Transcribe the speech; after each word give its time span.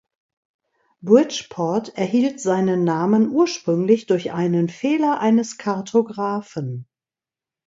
Bridgeport 1.03 1.95
erhielt 1.95 2.39
seinen 2.39 2.83
Namen 2.83 3.29
ursprünglich 3.29 4.07
durch 4.07 4.31
einen 4.33 4.67
Fehler 4.67 5.19
eines 5.19 5.59
Kartographen. 5.59 6.87